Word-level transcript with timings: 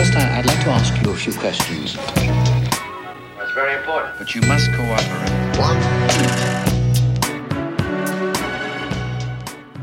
First, 0.00 0.16
I- 0.16 0.38
I'd 0.38 0.46
like 0.46 0.64
to 0.64 0.70
ask 0.70 0.94
you 1.04 1.10
a 1.10 1.14
few 1.14 1.34
questions. 1.34 1.94
That's 3.36 3.52
very 3.54 3.74
important. 3.74 4.16
But 4.18 4.34
you 4.34 4.40
must 4.48 4.70
cooperate. 4.72 5.06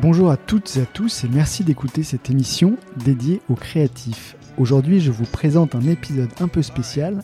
Bonjour 0.02 0.32
à 0.32 0.38
toutes 0.38 0.76
et 0.78 0.82
à 0.82 0.86
tous 0.88 1.24
et 1.24 1.28
merci 1.28 1.64
d'écouter 1.64 2.02
cette 2.02 2.32
émission 2.32 2.78
dédiée 2.96 3.42
aux 3.48 3.54
créatifs. 3.54 4.36
Aujourd'hui, 4.58 5.02
je 5.02 5.12
vous 5.12 5.26
présente 5.26 5.76
un 5.76 5.82
épisode 5.82 6.32
un 6.40 6.48
peu 6.48 6.64
spécial 6.64 7.22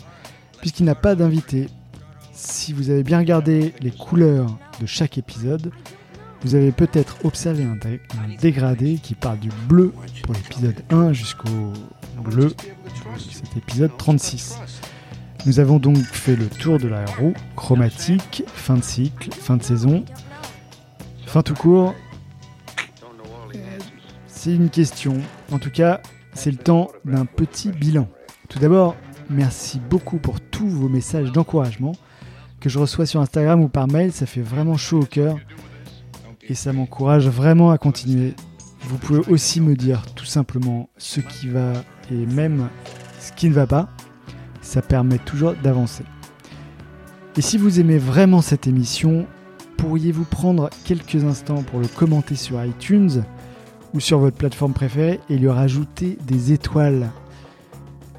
puisqu'il 0.60 0.86
n'a 0.86 0.94
pas 0.94 1.16
d'invité. 1.16 1.70
Si 2.32 2.74
vous 2.74 2.92
avez 2.92 3.02
bien 3.02 3.18
regardé 3.18 3.74
les 3.82 3.90
couleurs 3.90 4.56
de 4.80 4.86
chaque 4.86 5.18
épisode, 5.18 5.72
vous 6.44 6.56
avez 6.56 6.72
peut-être 6.72 7.18
observé 7.24 7.64
un, 7.64 7.76
dé- 7.76 8.02
un 8.18 8.36
dégradé 8.42 9.00
qui 9.02 9.16
part 9.16 9.38
du 9.38 9.50
bleu 9.68 9.94
pour 10.24 10.34
l'épisode 10.34 10.84
1 10.90 11.14
jusqu'au 11.14 11.72
bleu 12.24 12.54
cet 13.18 13.56
épisode 13.58 13.92
36. 13.98 14.58
Nous 15.46 15.60
avons 15.60 15.78
donc 15.80 15.98
fait 15.98 16.36
le 16.36 16.48
tour 16.48 16.80
de 16.80 16.88
la 16.88 17.06
roue 17.06 17.34
chromatique, 17.56 18.44
fin 18.48 18.76
de 18.76 18.84
cycle, 18.84 19.30
fin 19.34 19.58
de 19.58 19.64
saison, 19.64 20.04
fin 21.26 21.42
tout 21.42 21.54
court. 21.54 21.94
C'est 24.28 24.54
une 24.56 24.70
question. 24.70 25.18
En 25.52 25.60
tout 25.60 25.72
cas, 25.72 26.02
c'est 26.34 26.52
le 26.52 26.58
temps 26.58 26.90
d'un 27.06 27.26
petit 27.26 27.72
bilan. 27.72 28.08
Tout 28.50 28.60
d'abord, 28.60 28.96
merci 29.30 29.80
beaucoup 29.90 30.18
pour 30.18 30.42
tous 30.42 30.68
vos 30.68 30.90
messages 30.90 31.32
d'encouragement 31.32 31.94
que 32.60 32.70
je 32.70 32.80
reçois 32.80 33.06
sur 33.06 33.22
Instagram 33.22 33.62
ou 33.62 33.70
par 33.70 33.88
mail. 33.88 34.12
Ça 34.12 34.26
fait 34.26 34.42
vraiment 34.42 34.76
chaud 34.78 35.02
au 35.02 35.06
cœur 35.06 35.38
et 36.50 36.56
ça 36.56 36.74
m'encourage 36.74 37.28
vraiment 37.28 37.72
à 37.72 37.78
continuer. 37.78 38.34
Vous 38.82 38.98
pouvez 38.98 39.22
aussi 39.32 39.62
me 39.62 39.76
dire 39.76 40.04
tout 40.14 40.26
simplement 40.26 40.90
ce 40.98 41.20
qui 41.22 41.48
va 41.48 41.74
et 42.12 42.26
même 42.26 42.70
ce 43.20 43.32
qui 43.32 43.48
ne 43.48 43.54
va 43.54 43.66
pas. 43.66 43.90
Ça 44.62 44.82
permet 44.82 45.20
toujours 45.20 45.54
d'avancer. 45.64 46.04
Et 47.38 47.42
si 47.42 47.58
vous 47.58 47.80
aimez 47.80 47.98
vraiment 47.98 48.42
cette 48.42 48.68
émission, 48.68 49.26
pourriez-vous 49.78 50.26
prendre 50.26 50.70
quelques 50.86 51.24
instants 51.24 51.64
pour 51.64 51.80
le 51.80 51.88
commenter 51.88 52.36
sur 52.36 52.64
iTunes 52.64 53.24
ou 53.94 54.00
sur 54.00 54.20
votre 54.20 54.38
plateforme 54.38 54.74
préférée 54.74 55.20
et 55.30 55.38
lui 55.38 55.50
rajouter 55.50 56.18
des 56.28 56.52
étoiles? 56.52 57.10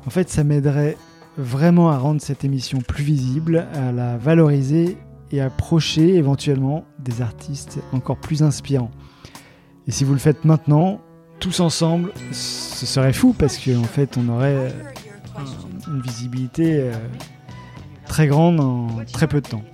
En 0.07 0.11
fait, 0.11 0.29
ça 0.29 0.45
m'aiderait 0.45 0.97
vraiment 1.39 1.91
à 1.91 1.98
rendre 1.98 2.20
cette 2.20 2.45
émission 2.45 2.79
plus 2.81 3.05
visible, 3.05 3.67
à 3.75 3.93
la 3.93 4.17
valoriser 4.17 4.97
et 5.33 5.41
approcher 5.41 6.14
éventuellement 6.14 6.84
des 6.98 7.22
artistes 7.22 7.78
encore 7.92 8.17
plus 8.19 8.42
inspirants. 8.42 8.91
Et 9.86 9.91
si 9.91 10.05
vous 10.05 10.12
le 10.12 10.19
faites 10.19 10.44
maintenant, 10.44 11.00
tous 11.41 11.61
ensemble, 11.61 12.12
ce 12.33 12.86
serait 12.86 13.12
fou 13.12 13.34
parce 13.39 13.58
qu'en 13.58 13.80
en 13.80 13.84
fait, 13.84 14.17
on 14.17 14.28
aurait 14.28 14.72
un- 15.36 15.92
une 15.95 16.00
visibilité 16.00 16.77
euh, 16.80 16.92
très 18.06 18.27
grande 18.27 18.61
en 18.61 18.89
très 19.12 19.27
peu 19.27 19.41
de 19.41 19.48
temps. 19.48 19.64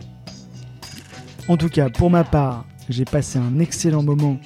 En 1.48 1.56
tout 1.56 1.68
cas, 1.68 1.90
pour 1.90 2.10
ma 2.10 2.24
part, 2.24 2.64
j'ai 2.88 3.04
passé 3.04 3.38
un 3.38 3.58
excellent 3.60 4.02
moment 4.02 4.38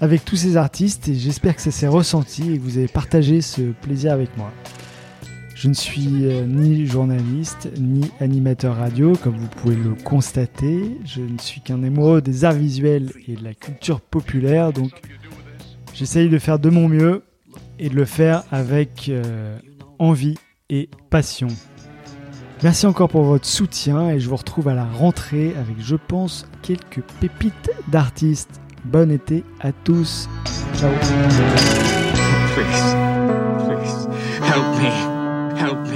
avec 0.00 0.24
tous 0.24 0.36
ces 0.36 0.56
artistes 0.56 1.08
et 1.08 1.14
j'espère 1.14 1.56
que 1.56 1.62
ça 1.62 1.70
s'est 1.70 1.86
ressenti 1.88 2.52
et 2.52 2.58
que 2.58 2.62
vous 2.62 2.78
avez 2.78 2.88
partagé 2.88 3.40
ce 3.40 3.62
plaisir 3.72 4.12
avec 4.12 4.36
moi. 4.36 4.50
Je 5.56 5.68
ne 5.68 5.74
suis 5.74 6.26
euh, 6.26 6.44
ni 6.44 6.86
journaliste 6.86 7.70
ni 7.78 8.10
animateur 8.20 8.76
radio, 8.76 9.14
comme 9.14 9.38
vous 9.38 9.48
pouvez 9.48 9.74
le 9.74 9.94
constater. 9.94 10.98
Je 11.06 11.22
ne 11.22 11.38
suis 11.38 11.62
qu'un 11.62 11.82
amoureux 11.82 12.20
des 12.20 12.44
arts 12.44 12.52
visuels 12.52 13.10
et 13.26 13.36
de 13.36 13.42
la 13.42 13.54
culture 13.54 14.02
populaire, 14.02 14.74
donc 14.74 14.90
j'essaye 15.94 16.28
de 16.28 16.38
faire 16.38 16.58
de 16.58 16.68
mon 16.68 16.88
mieux 16.88 17.22
et 17.78 17.88
de 17.88 17.94
le 17.94 18.04
faire 18.04 18.44
avec 18.52 19.08
euh, 19.08 19.58
envie 19.98 20.34
et 20.68 20.90
passion. 21.08 21.48
Merci 22.62 22.84
encore 22.86 23.08
pour 23.08 23.22
votre 23.22 23.46
soutien 23.46 24.10
et 24.10 24.20
je 24.20 24.28
vous 24.28 24.36
retrouve 24.36 24.68
à 24.68 24.74
la 24.74 24.84
rentrée 24.84 25.54
avec, 25.58 25.76
je 25.78 25.96
pense, 25.96 26.46
quelques 26.60 27.00
pépites 27.18 27.70
d'artistes. 27.88 28.60
Bon 28.84 29.10
été 29.10 29.42
à 29.60 29.72
tous. 29.72 30.28
Ciao. 30.74 30.92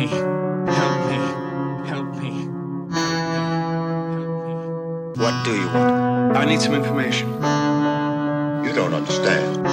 Me, 0.00 0.06
help 0.06 0.98
me, 1.10 1.18
help 1.88 2.16
me. 2.16 2.30
What 5.20 5.44
do 5.44 5.52
you 5.54 5.66
want? 5.66 6.36
I 6.36 6.44
need 6.46 6.60
some 6.60 6.74
information. 6.74 7.28
You 8.64 8.72
don't 8.72 8.94
understand. 8.94 9.66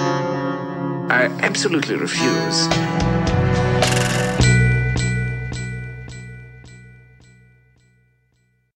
I 1.10 1.26
absolutely 1.42 1.96
refuse. 1.96 2.68